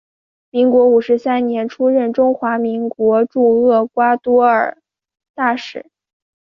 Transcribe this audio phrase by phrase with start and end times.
[0.49, 4.79] 民国五十三年出任中华民国驻厄瓜多尔
[5.35, 5.91] 大使。